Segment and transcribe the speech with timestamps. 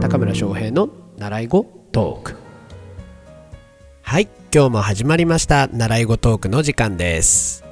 [0.00, 0.88] 高村翔平の
[1.18, 2.36] 習い語トーク。
[4.00, 5.66] はい今日も始まりました。
[5.66, 7.66] 習い語トークの時間です。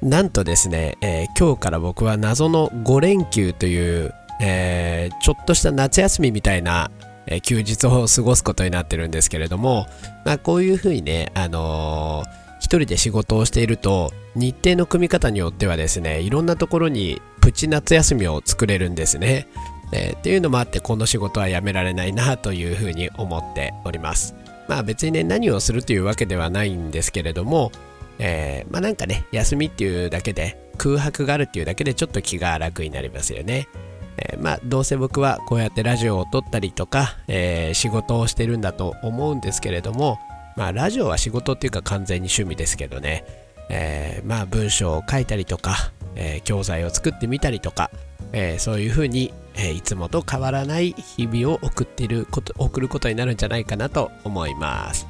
[0.00, 6.90] なんとですね、えー今日から僕は謎の5連休という、えーちょっとした夏休みみたいな、
[7.26, 9.86] え休日を過ごすことになってるんですけれども、
[10.24, 12.43] まあ、こういうふうにね、あのー
[12.78, 19.46] 人で仕事をしていると日程の組み方によってはですねいろんなところにプチ夏休みを作れるんですね。
[19.92, 24.34] えーっていうのもあってこの仕事はやめられないなというふうに思っております。
[24.66, 27.70] まあ別にね何をするというわけではないんですけれども、
[28.18, 33.68] えーまあなんかね休みっていうだけで空白があるっていうだけでちょっと気が楽になりますよね。
[34.16, 40.18] えーまあどうせ僕はこうやってラジオを撮ったりとか、えー仕事をしてるんだと思うんですけれども
[40.56, 43.24] まあラジオは仕事っていうか完全に趣味ですけどね、
[43.68, 47.90] えーまあ文章を書いたりとか、えー教材を作ってみたりとか、
[48.32, 55.06] えーそういうふうに、えいつもと変わらない日々を送っていること送ることになるんじゃないかなと思います。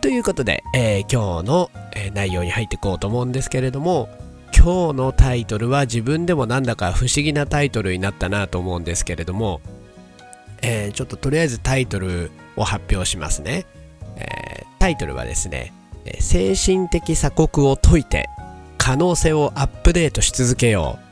[0.00, 4.08] ということで、え今日の、え内容に入っていこうと思うんですけれども
[4.54, 9.60] 今日のタイトルは自分でもなんだか不思議なタイトルになったなと思うんですけれども、
[10.62, 13.66] えちょっととりあえずタイトルを発表しますね。
[14.16, 15.72] えータイトルはですね、
[16.20, 18.28] 精神的鎖国を解いて
[18.76, 21.04] 可能性をアップデートし続けよう。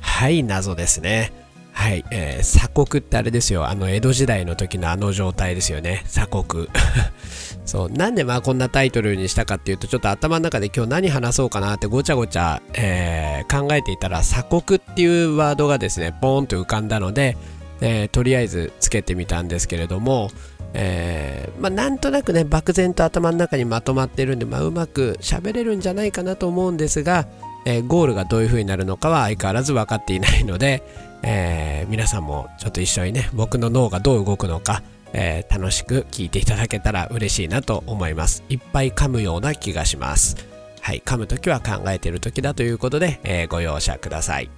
[0.00, 1.32] はい、謎ですね。
[1.72, 3.68] はい、えー鎖国ってあれですよ。
[3.68, 6.02] あの江戸時代の時のあの状態ですよね。
[6.06, 6.68] 鎖国。
[7.64, 17.36] そう、なんでまあこんなタイトルにしたかっていうと、ちょっと頭の中で今日何話そうかなってごちゃごちゃ、えー考えていたら、鎖国っていうワードがですね、ポーンと浮かんだので、
[17.80, 20.30] えーとりあえずつけてみたんですけれども、
[20.74, 27.26] えーまあ、なんとなくね漠然と頭の中にまとまってるんで、まあ、うまく喋れるんじゃないかなと思うんですが、
[27.64, 30.82] えーゴールがどういう風になるのかは相変わらず分かっていないので、
[31.22, 38.44] えー皆さんもちょっと一緒にね僕の脳がどう動くのか、えー楽しく聞いていただけたら嬉しいなと思います。
[38.48, 40.36] いっぱい噛むような気がします。
[40.80, 44.50] はい噛む時は考えてる時だということで、えご容赦ください。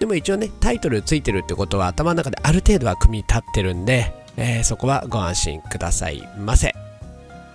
[0.00, 6.74] でも一応ねタイトルついてるってことは頭の中である程度は組み立ってるんで、えーそこはご安心くださいませ。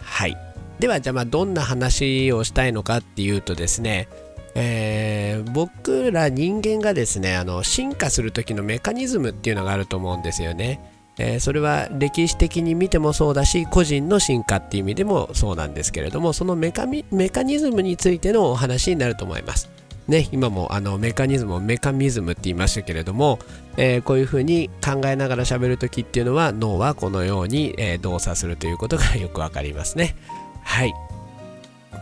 [0.01, 0.38] はい。
[0.79, 4.07] ではじゃあまあどんな話をしたいのかっていうとですね
[4.56, 10.79] えー僕ら人間がですねあの進化する時のメカニズムっていうのがあると思うんですよね、
[11.17, 19.69] えーそれは歴史的に見てもそうだし個人の進化っていう意味でもそうなんですけれどもそのメカミメカニズムについてのお話になると思います。
[20.09, 23.38] ね、今もあのメカニズムをメカミズムって言いましたけれども、
[23.78, 30.16] えーこういうふうに考えながら喋るときっていうのは脳はこのように、えー動作するということがよくわかりますね。
[30.64, 30.94] はい。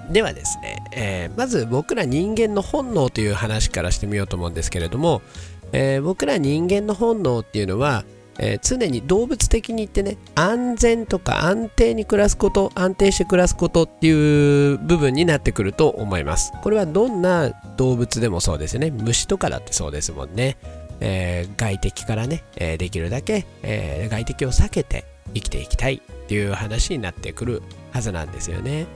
[0.09, 5.21] ではですね、えーまず僕ら人間の本能という話からしてみようと思うんですけれども、
[5.73, 8.05] え僕ら人間の本能っていうのは、
[8.39, 16.51] えー常に動物的に言ってね安全とか安定に暮らすこと安定して暮らすことっていう部分になってくると思います。
[16.61, 18.91] これはどんな動物でもそうですよね。
[18.91, 20.57] 虫とかだってそうですもんね、
[20.99, 27.61] えー外敵からね、えーできるだけ、えー外敵を避けて生きていきたいっていう話になってくる
[27.91, 28.87] はずなんですよね、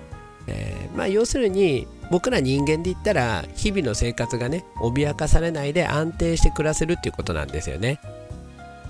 [0.47, 7.99] えーまあ要するに僕ら人間で言ったら日々の生活がね脅かされないで安定して暮らせるっていうことなんですよね。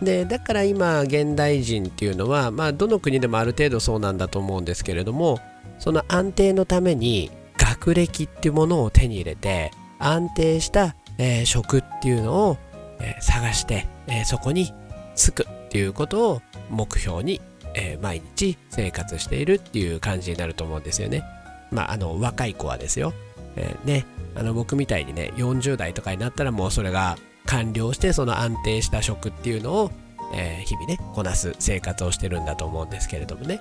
[0.01, 5.39] でだから今現代人っていうのは、まあ、どの国でもある程度そうなんだと思うんですけれども
[5.79, 12.57] その安定のために学歴っていうものを手に入れて安定した、えー職っていうのを、
[12.99, 14.73] えー探して、えーそこに
[15.15, 17.39] 就くっていうことを目標に、
[17.75, 21.23] え毎日生活しているっていう感じになると思うんですよね。
[21.71, 23.13] まあ、あの若い子はですよ。
[23.55, 27.17] えね、あの僕みたいにね40代とかになったらもうそれが
[27.51, 29.91] 完了してその安定した職っていうのを、
[30.33, 33.59] えー日々ねこなす生活をしてるんだと思うんですけれどもね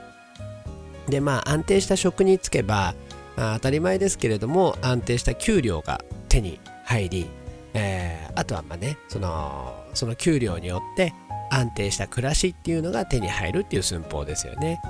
[1.08, 2.94] でまあ安定した職に就けば、
[3.36, 7.26] まあ当たり前ですけれども安定した給料が手に入り、
[7.74, 11.12] えーあとはまあねそのその給料によって
[11.50, 14.80] 安定した暮らしっていうのが手に入るっていう寸法ですよね。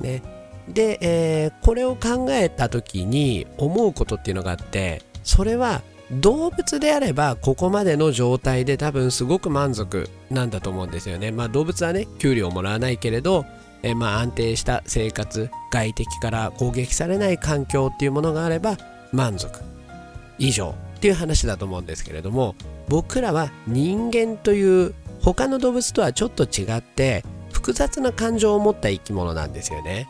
[0.00, 0.20] ね
[0.68, 11.32] で、えーこれを考えた時に思うことっていうのがあってそれは動物であればここまでの状態で多分すごく満足なんだと思うんですよね。
[11.32, 13.46] まあ動物はね給料もらわないけれど、
[13.82, 18.76] えまあ安定した生活外敵から攻撃されない環境っていうものがあれば
[19.12, 19.60] 満足
[20.38, 22.54] 以上っていう話だと思うんですけれども
[22.88, 30.08] 僕らは人間という他の動物とはちょっと違って複雑な感情を持った生き物なんですよね。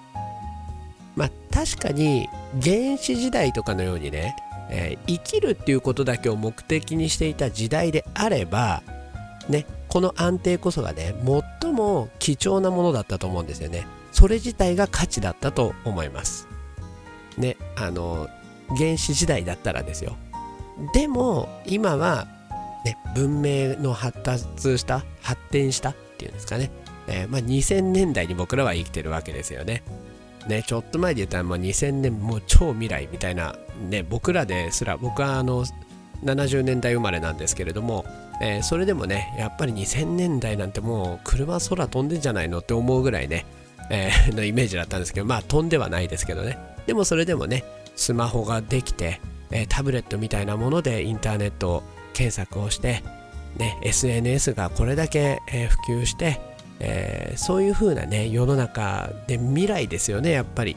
[1.14, 2.28] まあ確かに
[2.60, 4.34] 原始時代とかのようにね
[4.70, 8.82] えー、生きるっていうことだけを目的にしていた時代であれば
[9.48, 11.14] ねこの安定こそがね
[11.62, 13.86] 最も貴重なものだったと思うんですよね。
[14.12, 16.48] それ自体が価値だったと思います。
[17.36, 18.28] ねあの
[18.76, 20.16] 原始時代だったらですよ。
[20.92, 22.26] でも今は、
[22.84, 26.70] ね、文明の発達した発展したっていうんですかね、
[27.06, 29.82] えー、まあ、2000年代に僕らは生きてるわけですよね。
[30.48, 33.56] ね、ちょっと前で言ったらもう2000年もう超未来みたいな、
[33.88, 35.64] ね、僕らですら僕はあの
[36.22, 38.04] 70年代生まれなんですけれども、
[38.42, 43.46] えー、それでもねやっぱり2000年代なんてもう車空飛んでんじゃないのって思うぐらいね、
[43.90, 46.58] えー、のイメージだったんですけどまあ飛んではないですけどね。
[46.86, 47.64] でもそれでもね
[47.96, 49.20] スマホができて、
[49.50, 51.82] えー、タブレットみたいなものでインターネット
[52.12, 53.02] 検索をして、
[53.56, 56.40] ね、SNS がこれだけ、え普及して
[56.80, 60.76] えー、そういう風なね世の中で未来ですよねやっぱり。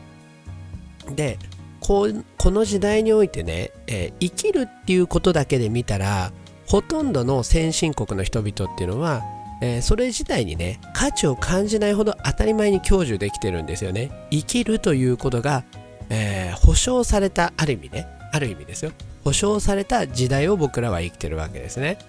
[1.16, 1.38] で
[1.80, 2.10] こ
[2.52, 6.32] の時代においてね、えー、生きるっていうことだけで見たら
[6.68, 9.24] ほとんどの先進国の人々っていうのは、
[9.62, 14.12] えー、それ自体にね価値を感じないほど当たり前に享受できてるんですよね。
[14.32, 15.64] 生きるということが、
[16.10, 18.92] え、保証されたある意味ねある意味ですよ。
[19.24, 22.00] 保証された時代を僕らは生きてるわけですね。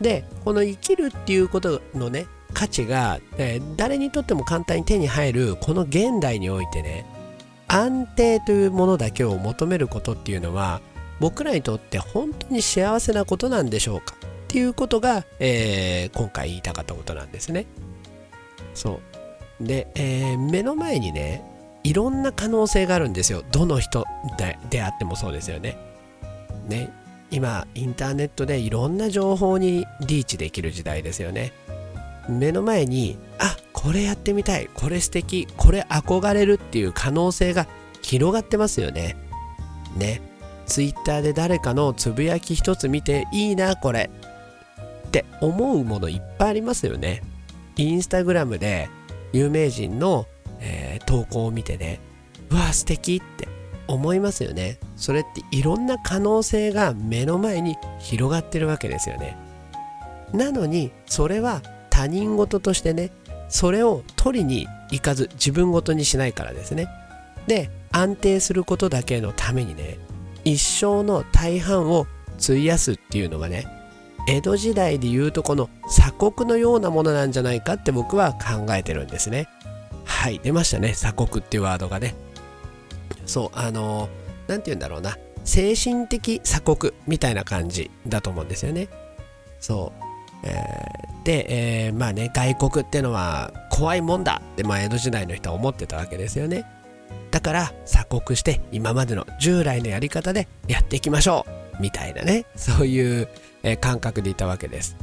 [0.00, 7.04] でこの生きるっていうことのね価値が、えー、誰にとっても簡単に手に入るこの現代においてね
[7.68, 10.80] 安定というものだけを求めることっていうのは
[11.20, 14.14] 僕らにとって本当に幸せなことなんでしょうか？
[14.14, 17.66] っていうことが、えー、今回言いたかったことなんですね。
[18.74, 19.00] そ
[19.60, 21.42] うで、えー、目の前にね
[21.82, 24.04] いろんな可能性があるんですよどの人
[24.70, 25.76] であってもそうですよね。
[26.68, 26.90] ね
[27.30, 31.52] 今インターネットでいろんな情報にリーチできる時代ですよね。
[32.28, 34.70] 目の前にあこれやってみたい。
[34.72, 35.46] これ素敵。
[35.56, 37.66] これ憧れるっていう可能性が
[38.02, 39.16] 広がってますよね。
[39.96, 40.22] ね。
[40.66, 44.10] ツイッターで誰かのつぶやき一つ見ていいなこれ。
[45.08, 47.22] って思うものいっぱいありますよね。
[47.76, 48.88] インスタグラムで
[49.32, 50.26] 有名人の、
[50.60, 52.00] えー、投稿を見てね。
[52.50, 53.48] うわ素敵って
[53.86, 54.78] 思いますよね。
[54.96, 59.36] それっていろんな可能性が目の前に広がってるわけですよね。
[60.32, 61.62] なのにそれは
[61.94, 63.12] 他人事としてね
[63.48, 66.88] それを取りに行かず自分事にしないからですね。
[67.46, 69.98] で安定することだけのためにね
[70.44, 72.08] 一生の大半を
[72.42, 73.68] 費やすっていうのがね
[74.26, 79.46] 江戸時代でいうとこの鎖国のようなものなんじゃないかって僕は考えてるんですね。
[80.04, 82.16] はい出ましたね鎖国っていうワードがね。
[83.24, 84.08] そうあの
[84.48, 85.16] 何て言うんだろうな。
[85.44, 88.88] 精神的鎖国みたいな感じだと思うんですよね。
[89.60, 90.03] そう
[90.44, 96.64] えー、で、えー、まあね外国ってのは怖いもんだって、まあ、江戸時代の人は思ってたわけですよね。
[97.30, 101.44] だから鎖国して今までの従来のやり方でやっていきましょ
[101.78, 103.28] うみたいなねそういう、
[103.64, 104.96] え、感覚でいたわけです。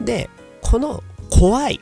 [0.00, 0.28] で
[0.62, 1.80] この怖い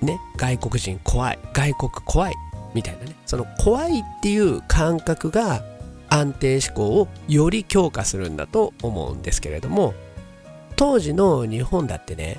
[0.00, 2.34] ね外国人怖い外国怖い
[2.74, 5.62] みたいなねその怖いっていう感覚が
[6.08, 9.94] 安定志向をより強化するんだと思うんですけれども
[10.76, 12.38] 当時の日本だってね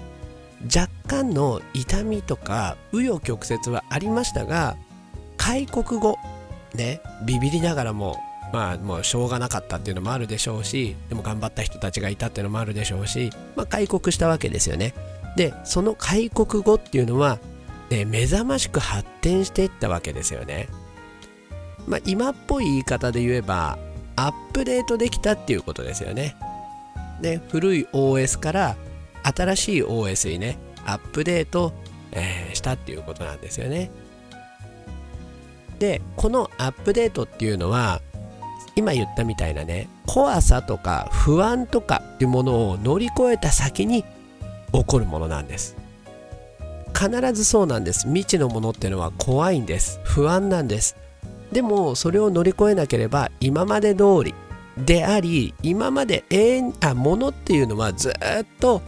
[0.65, 4.77] 若干の痛みとか紆余曲折はありましたが
[5.37, 6.17] 開国後
[6.73, 8.17] ねビビりながらも
[8.53, 14.93] まあもうしょうがなかったっていうのもあるでしょうしでも頑張った人たちがいたっていうのもあるでしょうし、まあ、開国したわけですよね。
[15.35, 17.39] でその開国後っていうのは、
[17.89, 20.69] ね、目覚ましく発展していったわけですよね。
[21.87, 23.79] まあ今っぽい言い方で言えば
[24.15, 26.35] アップデートできたっていうことですよね。
[27.23, 28.75] ね、古い OS から
[29.23, 31.73] 新しい OS にね、アップデート、
[32.11, 33.89] えー、したっていうことなんですよね。
[35.79, 38.01] で、このアップデートっていうのは、
[38.75, 44.03] 今言ったみたいなね、怖さとか不安とかっていうものを乗り越えた先に
[44.73, 45.77] 起こるものなんです。
[46.93, 48.01] 必ずそうなんです。
[48.07, 49.99] 未知のものっていうのは怖いんです。
[50.03, 50.97] 不安なんです。
[51.51, 54.33] でも、それを乗り越えなければ、今まで通り、
[54.77, 58.13] であり今まで永遠あ物っていうのはずっ
[58.59, 58.81] と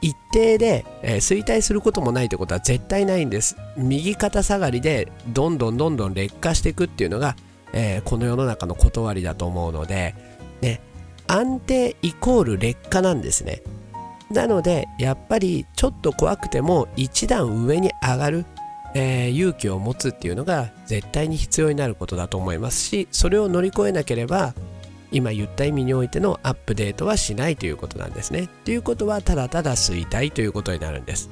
[0.00, 3.56] 一定で衰退することもないってことは絶対ないんです。
[3.76, 7.36] 右肩下がりでどんどんどんどん劣化していくっていうのが、
[7.72, 10.14] えー、この世の中の断りだと思うので、
[10.62, 10.80] ね、
[11.26, 13.62] 安定イコール劣化なんですね。
[14.30, 18.46] なのでやっぱりちょっと怖くても一段上に上がる、
[18.94, 24.54] えー、勇気を持つっていうのが絶対に必要になることだと思いますしそれを乗り越えなければ
[25.14, 28.48] 今言った意味においてのアップデートはしないということなんですね。
[28.64, 31.30] ということはただただ衰退ということになるんです。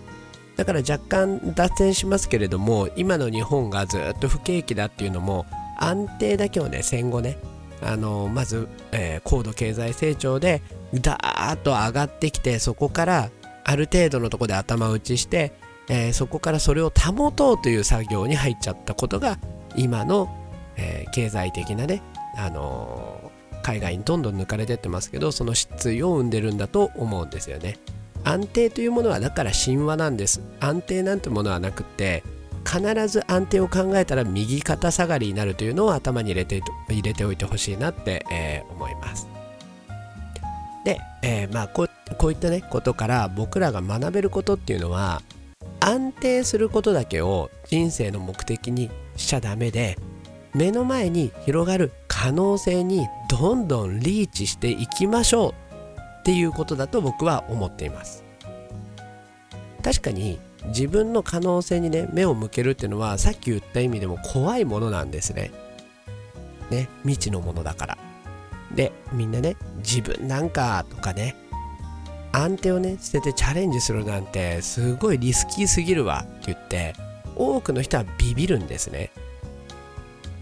[0.57, 5.47] だから若干脱線しますけれども今の日本がずっと不景気だっていうのも
[5.81, 7.39] 安定だけをね戦後ね
[7.83, 10.63] あのまず、えー、高度経済成長で
[10.95, 13.31] ダーッと上がってきてそこから
[13.65, 15.53] ある程度のところで頭打ちして、
[15.89, 19.39] えー、そこからそれを保とうという作業に入っちゃったことが
[19.75, 20.29] 今の、
[20.77, 22.03] えー、経済的なね、
[22.37, 23.22] あの
[23.63, 27.79] 海外にどんどん抜かれてってますけどその失意を生んでるんだと思うんですよね。
[28.25, 32.23] 安定というものはだから神話なんです安定なんてものはなくって
[32.65, 39.27] 必ず安定を考えたら右肩下がりになるというのを頭に入れて入れておいてほしいなって、えー、思います
[40.85, 41.89] で、えー、まあこ
[42.19, 45.23] こういったねことから僕らが学べることっていうのは
[45.81, 49.99] 安定することだけを人生の目的にしちゃダメで
[50.55, 51.91] 目の前に広がる
[52.23, 58.23] 可能性にどんどんリーチしていきましょうっていうことだと僕は思っています。
[59.83, 65.51] 確かに自分の可能性にね目を向けるっていうのはさっき言った意味でも怖いものなんですね。
[66.71, 67.99] ね未知のものだから。
[68.73, 71.35] でみんなね自分なんかとかね
[72.31, 76.95] 安定をね捨ててチャレンジするなんてすごいリスキーすぎるわって言って
[77.35, 79.11] 多くの人はビビるんですね。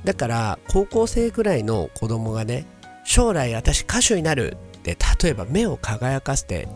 [0.04, 2.66] だから高校生くらいの子供がね
[3.04, 6.68] 将来私歌手になるって例えば目を輝かせて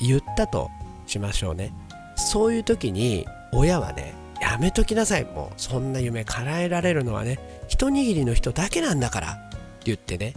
[0.00, 0.70] 言ったと
[1.06, 1.74] しましょうね。
[2.16, 5.24] そういう時に親はねやめときなさい。
[5.24, 10.34] もうそんな夢叶えられるのはね一握りの人だけなんだからって言ってね、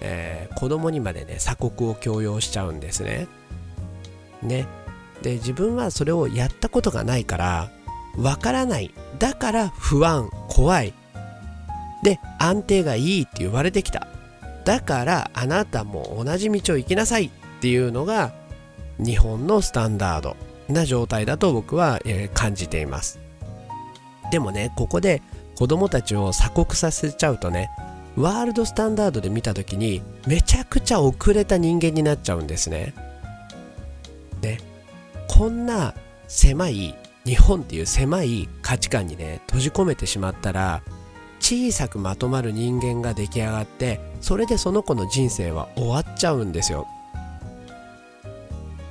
[0.00, 3.28] えー、子供にまでね鎖国を強要しちゃうんですね。
[4.42, 4.66] ね。
[5.22, 7.70] で自分はそれをやったことがないから
[8.16, 8.92] わからない。
[9.18, 10.92] だから不安怖い。
[12.06, 14.06] で安定がいいって言われてきた。
[14.64, 18.32] だからあなたも同じ道を行きなさいっていうのが
[18.98, 20.36] 日本のスタンダード
[20.68, 23.18] な状態だと僕は、え、感じています。
[24.30, 25.20] でもねここで
[25.56, 27.70] 子供たちを鎖国させちゃうとね
[28.16, 32.94] ワールドスタンダードで見た時にめちゃくちゃ遅れた人間になっちゃうんですね。
[34.42, 34.60] ね。
[35.26, 35.92] こんな
[36.28, 36.94] 狭い
[37.24, 40.82] 日本っていう狭い価値観にね閉じ込めてしまったら
[41.46, 46.88] 小さくまとまる人間が出来上がってそれでその子の人生は終わっちゃうんですよ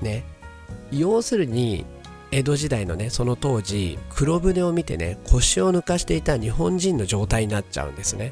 [0.02, 0.24] ね
[0.90, 1.86] 要するに
[2.32, 8.32] 江戸時代のねその当時黒船を見てね腰を抜かしていた日本人の状態になっちゃうんですね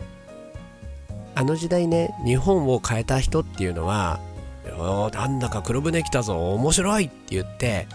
[1.35, 4.21] あの時代ね日本を変えた人っていうのは
[5.13, 7.87] 「なんだか黒船来たぞ面白い!」って言って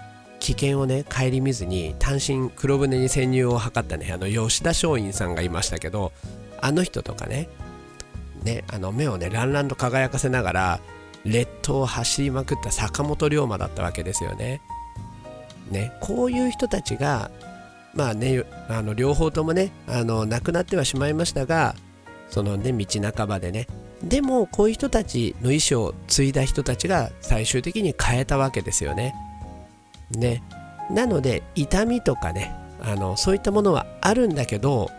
[0.49, 6.13] 危険をね顧みずに単身黒船に潜入を図ったねあの吉田松陰さんがいましたけど
[6.63, 7.51] あの人とかね
[8.45, 10.81] ねあの目をねランランと輝かせながら
[11.25, 14.63] 列島を走りまくった坂本龍馬だったわけですよね。
[15.71, 17.31] ねこういう人たちが
[17.93, 21.75] まあねあの両方ともねあの亡くなってはしまいましたが
[22.31, 23.67] そのね道半ばでね
[24.03, 29.15] でもこういう人たちの意思を継いだ人たちが最終的に変えたわけですよね。
[30.11, 30.43] ね。
[30.91, 34.91] なので痛みとかねあのそういったものはあるんだけど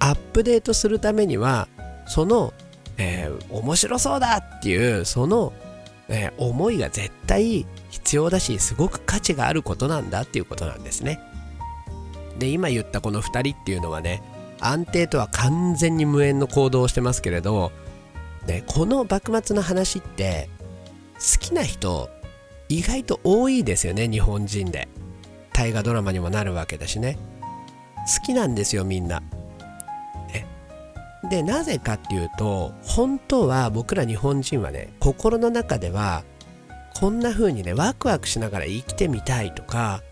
[0.00, 1.68] アップデートするためには
[2.06, 2.52] その
[2.98, 5.52] えー、面白そうだっていうその、
[6.08, 11.20] えー、思いが絶対必要だしすごく価値があることなんだっていうことなんですね。
[12.38, 14.22] で今言ったこの2人っていうのはね
[14.60, 17.72] 安定とは完全に無縁の行動をしてますけれど
[18.46, 20.50] でこの幕末の話って
[21.14, 22.10] 好きな人
[22.68, 24.88] 意外と多いですよね日本人で。
[25.52, 27.18] 大河ドラマにもなるわけだしね。
[28.20, 29.20] 好きなんですよみんな。
[29.20, 30.46] ね
[31.30, 36.24] でなぜかっていうと本当は僕ら日本人はね心の中では
[36.94, 40.02] こんな風にねワクワクしながら生きてみたいとか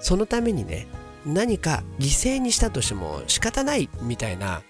[0.00, 0.86] そのためにね
[1.26, 4.62] 何か犠牲にしたとしても仕方ないみたいな、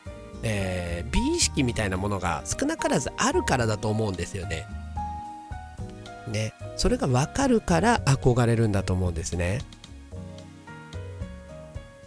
[0.43, 4.67] えー、美意識みたいなものが少なからずあるからだと思うんですよね。
[6.77, 9.61] それが分かるから憧れるんだと思うんですね。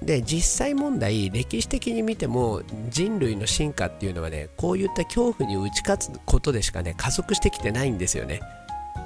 [0.06, 8.42] で実際問題歴史的に見ても人類の進化っていうのはねこういった恐怖に打ち勝つことでしかね加速してきてないんですよね。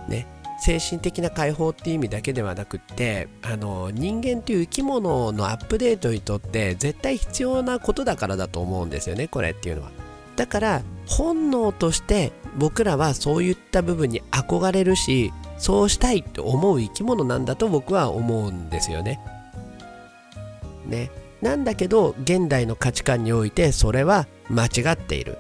[0.08, 0.26] ね
[0.60, 9.92] 精神的な解放っていう意味だけではなくってあの人間という生き物のアップデートにとって絶対必要なことだからだと思うんですよねこれっていうのは。
[10.36, 19.20] だから本能として僕らはそういった部分に憧れるしそうしたいって思う生き物なんだと僕は思うんですよね。
[20.86, 21.12] ね
[21.42, 25.38] なんだけど現代の価値観においてそれは間違っている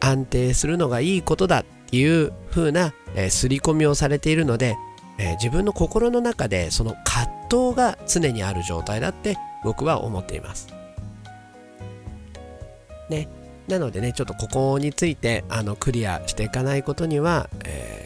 [0.00, 4.76] 安定するのがいいことだっていう風な、えー、刷り込みをされているので、
[5.18, 10.68] えー、自分の心の中でその葛藤が常にある状態だって僕は思っています。
[13.08, 13.28] ね、
[13.68, 18.05] なのでねちょっとここについてあのクリアしていかないことには、え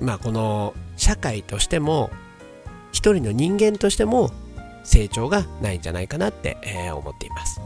[0.00, 2.10] まあこの社会としても
[2.92, 4.30] 一人の人間としても
[4.84, 7.60] 成長がないんじゃないかなって、えー、思っています。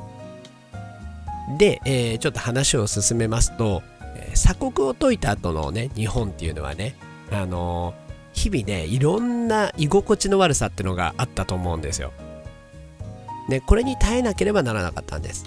[1.59, 3.83] で、えー、ちょっと話を進めますと、
[4.17, 6.97] え鎖国を解いた後のね日本っていうのはね
[7.31, 7.95] あの
[8.33, 12.13] 日々ねいろんな居心地の悪さっていうのがあったと思うんですよ。
[13.49, 15.45] ねこれに耐えなければならなかったんです。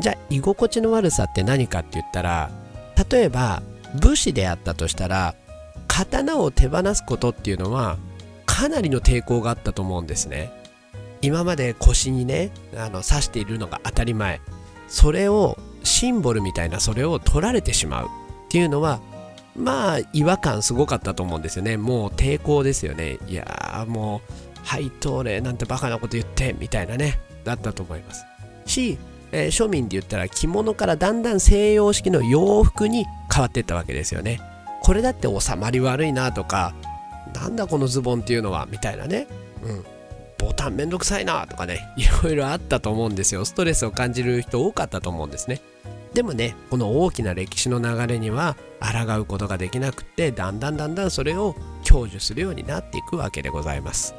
[0.00, 2.50] じゃあ居心地の悪さって何かって言ったら
[3.10, 3.62] 例えば
[4.00, 5.34] 武士であったとしたら
[5.94, 7.98] 刀を手放すことっていうのは
[8.46, 10.50] かなりの抵抗があったと思うんですね。
[11.22, 14.40] 今まで腰にねあの刺しているのが当たり前。
[14.88, 18.08] それをシンボルみたいなそれを取られてしまうっ
[18.50, 19.00] ていうのは
[19.56, 21.76] まあ違和感すごかったと思うんですよね。
[21.76, 23.18] もう抵抗ですよね。
[23.28, 27.20] いやもうはい通れなんてバカなこと言ってみたいなね。
[27.44, 28.24] だったと思います。
[28.66, 28.98] し
[29.30, 34.40] えー、庶民で言ったら着物からだんだん西洋式の洋服に変わっていったわけですよね。
[34.84, 36.74] これだって収まり悪いなとか、
[37.34, 39.26] なんだこのズボンっていうのはみたいなね。
[39.62, 39.84] うん。
[40.38, 43.44] ボタンめんどくさいなとかね、いろいろあったと思うんですよ。
[43.44, 45.60] ストレスを感じる人多かったと思うんですね。
[46.12, 54.14] でもね、この大きな歴史の流れには抗うことができなくって、だんだんだんだんそれを享受するようになっていくわけでございます。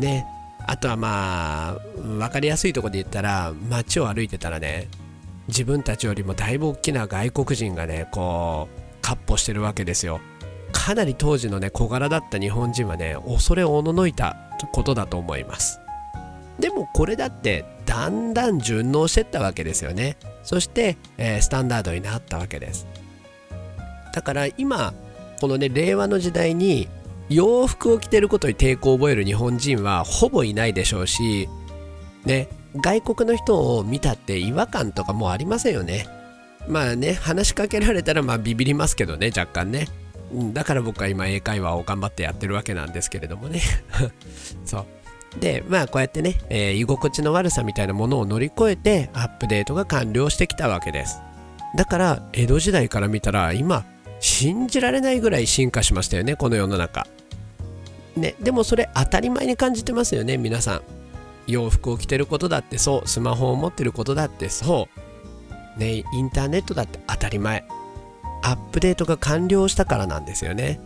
[0.00, 0.26] ね、
[0.66, 4.88] あとはまあ分かりやすいとこで言ったら街を歩いてたらね
[5.48, 10.20] 自分たちよりもだいぶ大きな外国人がねこうかっ歩してるわけですよ。
[10.70, 14.36] かなり当時のね小柄だった日本人はね恐れおののいた
[14.72, 15.80] ことだと思います。
[16.58, 20.18] でもこれだってだんだん順応してったわけですよね。
[20.42, 22.86] そして、えー、スタンダードになったわけです。
[24.12, 24.92] だから今
[25.40, 26.86] このね令和の時代に
[27.30, 31.48] 洋服を着てることに抵抗を覚える日本人はほぼいないでしょうし、
[32.26, 36.17] ね、外国の人を見たって違和感とかもありませんよね。
[36.66, 39.88] まあね、話しかけられたらまあビビりますけどね、若干ね。
[40.52, 43.60] だから僕は今英会話を頑張ってやってるわけなんですけれどもね。
[44.64, 44.86] そ
[45.36, 45.40] う。
[45.40, 51.20] で、まあこうやってね、えー、居心地の悪さみたいなものを乗り越えてアップデートが完了してきたわけです。
[51.76, 53.84] だから江戸時代から見たら今
[54.20, 57.06] 信じられないぐらい進化しましたよね、この世の中。
[58.18, 60.82] ね、でもそれ当たり前に感じてますよね皆さん
[61.46, 65.00] 洋服を着てることだってそうスマホを持ってることだってそう
[65.78, 67.64] ねインターネットだって当たり前。
[68.42, 70.80] アップデートが完了したからなんですよね。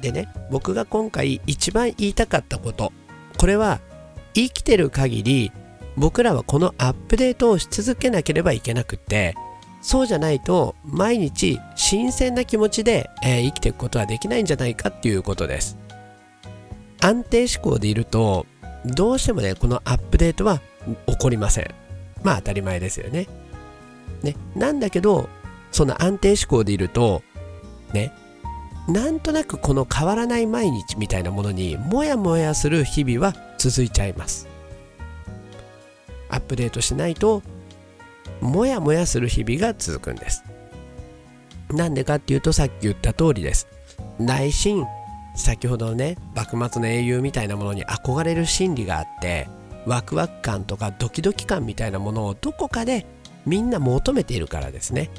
[0.00, 2.92] でね僕が今回一番言いたかったこと。
[3.38, 3.80] これは
[4.34, 5.52] 生きてる限り
[5.96, 9.34] 僕らはこのアップデートをし続けなければいけなくって
[9.80, 15.78] そうじゃないと毎日新鮮な気持ちで、えー、生きていくことはできないんじゃないかっていうことです。
[17.00, 18.46] 安定思考でいると
[18.84, 20.60] どうしてもねこのアップデートは
[21.06, 21.85] 起こりません。
[22.26, 23.28] まあ当たり前ですよね。
[24.24, 24.34] ね。
[24.56, 25.28] なんだけど
[25.70, 27.22] その安定思考でいると
[27.92, 28.12] ね。
[28.88, 34.48] なんとなくこの変わらない毎日みたいなものにもやもやする日々は続いちゃいます。
[36.28, 37.42] アップデートしないと
[38.40, 40.42] もやもやする日々が続くんです。
[41.70, 43.68] なんでかっていうとさっき言った通りです。
[44.18, 44.84] 内心
[45.36, 49.48] 先ほどのね幕末の英雄みたいなものに憧れる心理があって
[49.86, 53.06] ワクワク感とかドキドキ感みたいなものをどこかで
[53.46, 55.10] みんな求めているからですね。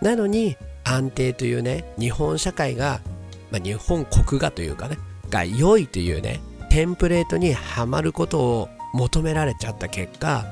[0.00, 3.00] なのに安定というね日本社会が、
[3.50, 4.98] まあ、日本国がというかね
[5.30, 10.44] が良いというねテンプレートにはまることを求められちゃった結果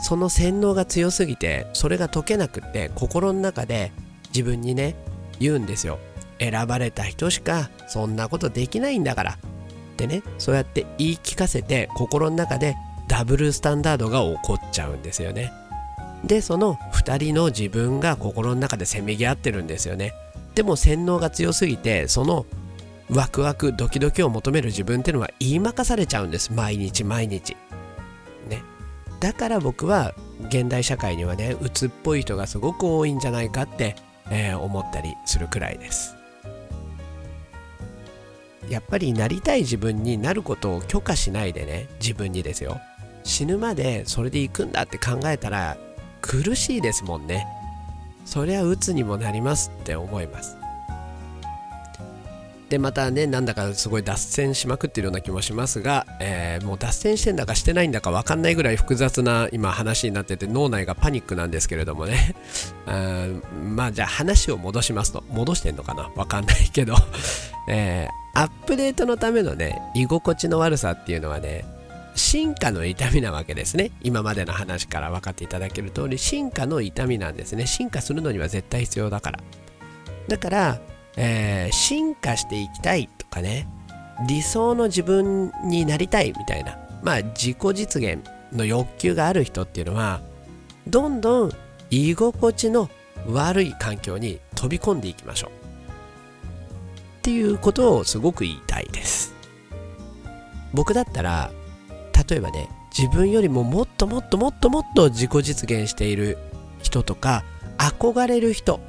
[0.00, 3.92] その洗脳が強すぎてそれが解けなくって心の中で
[4.28, 4.96] 自分にね
[5.38, 5.98] 言うんですよ。
[6.40, 9.38] 選ばれた人しかそんなことできないんだから
[9.98, 12.76] ってねそうやって言い聞かせて心の中で
[13.08, 15.52] ダブルスタンダードが起こっちゃうんですよね。
[16.24, 20.12] でその2人の自分が心の中でせめぎ合ってるんですよね。
[20.54, 22.46] でも洗脳が強すぎてその
[23.10, 26.52] ワクワクドキドキを求める自分っていうのは言いまかされちゃうんです。
[26.52, 27.56] 毎日毎日。
[28.48, 28.62] ね。
[29.20, 30.14] だから僕は
[30.48, 33.96] 現代社会にはね鬱っぽい人がすごく多いんじゃないかって、
[34.30, 36.17] えー、思ったりするくらいです。
[38.70, 41.88] やっぱりなりたい自分になることを許可しないでね。
[42.00, 42.80] 自分にですよ。
[43.24, 45.76] 死ぬまでそれで行くんだって考えたら
[46.20, 47.46] 苦しいですもんね。
[48.24, 50.58] そりゃ鬱にもなりますって思います。
[52.68, 62.34] でまたねなんだかすごい脱線しまくってるような気もしますが、えー、もう脱線してんだかしてないんだか分かんないぐらい複雑な今話になってて脳内がパニックなんですけれどもね。
[63.74, 65.24] まあじゃあ話を戻しますと。
[65.30, 66.10] 戻してんのかな？
[66.14, 66.94] 分かんないけど。
[67.68, 71.64] えー、アップデートのためのね居心地の悪さっていうのはね
[72.14, 73.90] 進化の痛みなわけですね。
[74.00, 77.66] 今までの話から分かっていただける通り進化の痛みなんですね。
[77.66, 79.40] 進化するのには絶対必要だから。
[80.28, 80.80] だから、
[81.16, 83.66] えー、進化していきたいとかね
[84.28, 90.20] 理想の自分になりたいみたいなまあ自己実現の欲求がある人っていうのは
[90.86, 91.52] どんどん
[91.90, 92.88] 居心地の
[93.26, 95.57] 悪い環境に飛び込んでいきましょう。
[97.28, 99.34] っていうことをすごく言いたいです。
[100.72, 101.50] 僕だったら
[102.26, 106.38] 例えばね自分よりももっともっともっともっと自己実現している
[106.80, 107.44] 人とか
[107.76, 108.80] 憧れる人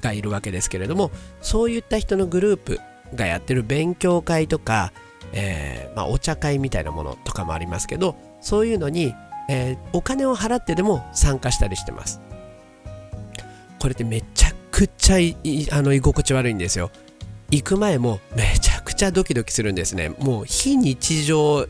[0.00, 1.10] がいるわけですけれども
[1.42, 2.80] そういった人のグループ
[3.14, 4.94] がやってる勉強会とか、
[5.34, 9.14] えー、まあ、お茶会みたいなものとかもありますけどそういうのに、
[9.50, 12.22] えー、お金を払ってでも参加したりしてます。
[13.78, 15.16] これってめちゃくちゃ
[15.76, 16.90] あの居心地悪いんですよ。
[17.52, 20.08] 行く前もめちゃくちゃドキドキするんですね。
[20.18, 21.66] もう非日常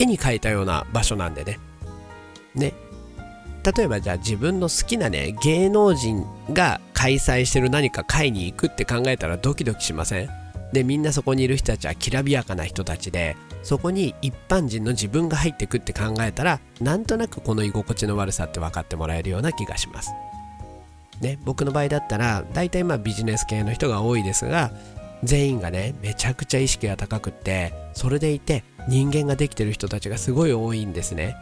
[0.00, 1.60] 絵に描いたような場所なんでね。
[2.56, 2.74] ね。
[3.76, 10.30] 例えばじゃあ自分の好きなね芸能人が開催してる何か会に行くって考えたらドキドキしません？
[10.72, 20.10] でみんなそこにいる人たちはきらびやかな人たちでそこに一般人の自分が入ってくって考えたらなんとなくこの居心地の悪さって分かってもらえるような気がします。
[21.20, 21.38] ね。
[21.44, 24.72] 僕の場合だったら大体まあビジネス系の人が多いですが
[25.22, 31.36] 全員がねめちゃくちゃ意識が高くってそれでいて人間ができてる人たちがすごい多いんですね。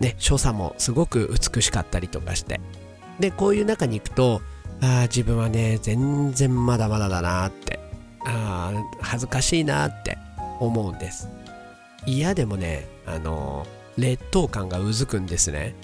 [0.00, 2.60] ね所作もすごく美しかったりとかして。
[3.18, 4.42] でこういう中に行くと
[4.82, 7.80] ああ自分はね全然まだまだだなって。
[8.26, 10.18] あ恥ずかしいなって
[10.60, 11.28] 思うんです。
[12.06, 15.74] 嫌でもねあの劣等感がうずくんですね。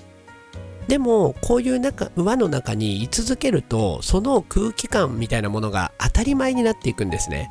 [0.89, 7.51] でもこういう中輪の中に居続けるとその空気感みたいなものが当たり前になっていくんですね。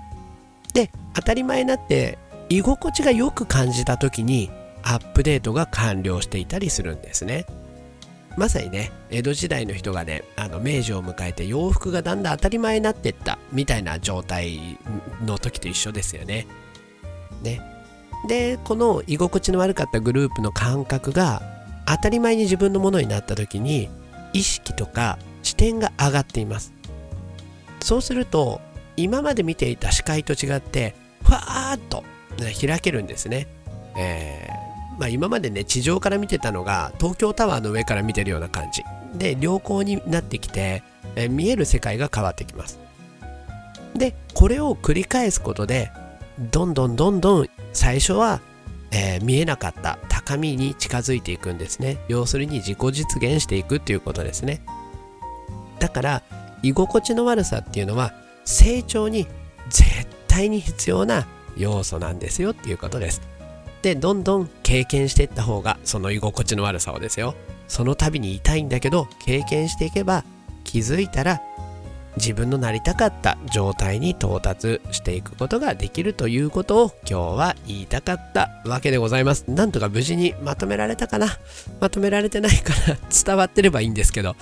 [0.74, 2.18] で当たり前になって
[2.50, 4.50] 居心地がよく感じた時に
[4.84, 7.46] アップデートが完了していたりするんですね。
[8.38, 14.78] まさにね江戸時代の人がねあの明治を迎えて洋服がだんだん当たり前になっていったみたいな状態
[15.26, 16.48] の時と一緒ですよね。
[17.42, 17.62] ね。
[18.28, 21.42] でこの居心地の悪かったグループの感覚が
[21.96, 23.90] 当たり前に自分のものになった時に
[24.34, 26.74] 意識とか視点が上がっています。
[27.82, 28.62] そうすると
[28.96, 32.04] 今まで見ていた視界と違ってふわーっと
[32.38, 33.48] 開けるんですね、
[33.96, 38.84] えー、まあ、今までね地上から見てたのが東京タワーの上から見てるような感じ。
[39.18, 40.84] で良好になってきて、
[41.16, 42.80] えー、見える世界が変わってきます。
[43.96, 45.92] でこれを繰り返すことで
[46.52, 48.42] どんどんどんどん最初は、
[48.92, 51.98] えー、見えなかった高みに近づいていくんですね。
[52.08, 54.62] 要するに自己実現していくっていうことですね。
[55.80, 56.24] だから
[56.62, 58.14] 居心地の悪さっていうのは
[58.46, 59.28] 成長に
[59.70, 61.26] 絶対に必要な
[61.58, 63.22] 要素なんですよっていうことです。
[63.82, 67.36] でどんどん経験していった方がその居心地の悪さをですよ。
[67.68, 70.26] その度に痛いんだけど経験していけば
[70.64, 71.42] 気づいたら
[72.18, 79.50] 自分のなりたかった状態に到達していくことができるということを今日は言いたかったわけでございます。
[79.50, 81.28] なんとか無事にまとめられたかな？
[81.80, 84.36] まとめられてないから 伝わってればいいんですけど、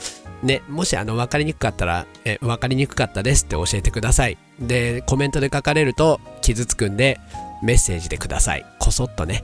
[0.43, 4.37] ね、もしあの分かりにくかったら、え、分かりにくかったですって教えてください。
[4.59, 7.19] で、コメントで書かれると傷つくんで
[7.61, 8.65] メッセージでください。
[8.79, 9.43] こそっとね。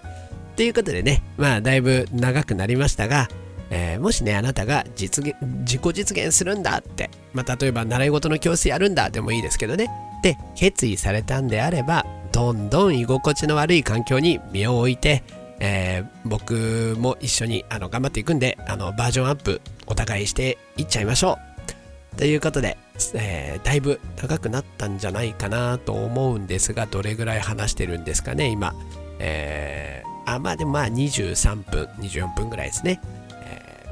[0.56, 3.28] ということでね、まあだいぶ長くなりましたが、
[3.70, 9.88] えー、もしねあなたが実現自己実現するんだって、まあ、例えば習い事の教室やるんだでもいいですけどね。
[10.22, 15.22] で決意されたんであればどんどん居心地の悪い環境に身を置いて、
[15.60, 21.38] えー、僕も一緒にあの頑張っていくんであのバージョンアップお互いしていっちゃいましょ
[22.14, 22.18] う。
[22.18, 22.78] ということで、
[23.14, 28.74] えー、だいぶ長くなったんじゃないかなと思うんですがどれぐらい話してるんですかね今。
[29.18, 33.00] えー、あまあでもまあ23分24分ぐらいですね。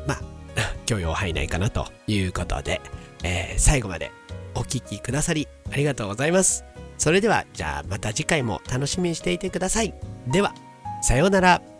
[0.07, 0.21] まあ、
[0.87, 2.81] 許容範囲内かなということで、
[3.23, 4.12] えー、最後まで
[4.55, 6.64] お聴きくださりありがとうございます。
[6.99, 9.95] それでは、じゃあまた次回も楽しみにしていてください。
[10.29, 10.55] では、
[11.03, 11.74] さようなら。